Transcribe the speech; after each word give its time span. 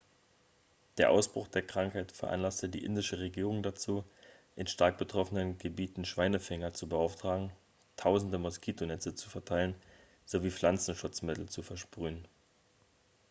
der 0.97 1.11
ausbruch 1.11 1.47
der 1.47 1.61
krankheit 1.61 2.11
veranlasste 2.11 2.67
die 2.67 2.83
indische 2.83 3.19
regierung 3.19 3.61
dazu 3.61 4.03
in 4.55 4.65
stark 4.65 4.97
betroffenen 4.97 5.59
gebieten 5.59 6.05
schweinefänger 6.05 6.73
zu 6.73 6.89
beauftragen 6.89 7.51
tausende 7.97 8.39
moskitonetze 8.39 9.13
zu 9.13 9.29
verteilen 9.29 9.75
sowie 10.25 10.49
pflanzenschutzmittel 10.49 11.49
zu 11.49 11.61
versprühen 11.61 12.27